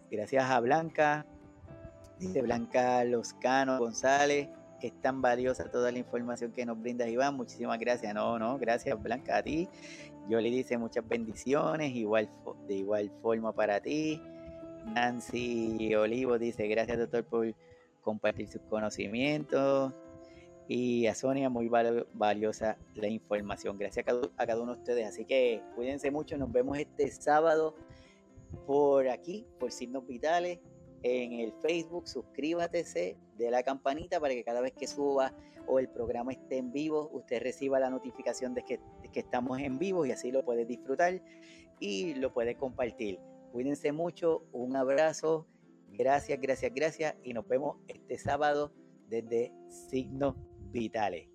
[0.09, 1.25] gracias a Blanca,
[2.19, 4.47] dice Blanca Loscano González,
[4.81, 9.01] es tan valiosa toda la información que nos brinda Iván, muchísimas gracias, no, no, gracias
[9.01, 9.67] Blanca a ti,
[10.29, 12.29] yo le dice muchas bendiciones, igual,
[12.67, 14.21] de igual forma para ti,
[14.85, 17.53] Nancy Olivo dice gracias doctor por
[18.01, 19.93] compartir sus conocimientos.
[20.67, 21.69] Y a Sonia, muy
[22.13, 23.77] valiosa la información.
[23.77, 24.05] Gracias
[24.37, 25.07] a cada, uno de ustedes.
[25.07, 26.37] Así que cuídense mucho.
[26.37, 27.75] Nos vemos este sábado
[28.65, 30.59] por aquí, por Signos Vitales,
[31.03, 32.07] en el Facebook.
[32.07, 32.85] Suscríbate
[33.37, 35.33] de la campanita para que cada vez que suba
[35.67, 39.59] o el programa esté en vivo, usted reciba la notificación de que, de que estamos
[39.59, 41.21] en vivo y así lo puede disfrutar
[41.79, 43.19] y lo puede compartir.
[43.51, 44.45] Cuídense mucho.
[44.53, 45.47] Un abrazo
[45.91, 48.73] Gracias, gracias, gracias y nos vemos este sábado
[49.07, 50.35] desde Signos
[50.71, 51.30] Vitales.